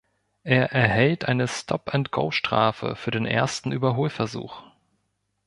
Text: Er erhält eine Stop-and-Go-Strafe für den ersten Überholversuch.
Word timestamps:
Er 0.45 0.71
erhält 0.71 1.25
eine 1.25 1.47
Stop-and-Go-Strafe 1.47 2.95
für 2.95 3.11
den 3.11 3.27
ersten 3.27 3.71
Überholversuch. 3.71 4.63